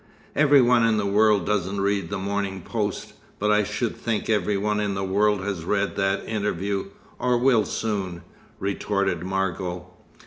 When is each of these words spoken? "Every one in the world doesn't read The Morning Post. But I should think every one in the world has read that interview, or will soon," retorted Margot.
"Every 0.35 0.63
one 0.63 0.83
in 0.83 0.97
the 0.97 1.05
world 1.05 1.45
doesn't 1.45 1.79
read 1.79 2.09
The 2.09 2.17
Morning 2.17 2.63
Post. 2.63 3.13
But 3.37 3.51
I 3.51 3.63
should 3.63 3.95
think 3.95 4.31
every 4.31 4.57
one 4.57 4.79
in 4.79 4.95
the 4.95 5.03
world 5.03 5.41
has 5.43 5.63
read 5.63 5.95
that 5.97 6.25
interview, 6.27 6.85
or 7.19 7.37
will 7.37 7.65
soon," 7.65 8.23
retorted 8.57 9.21
Margot. 9.23 9.85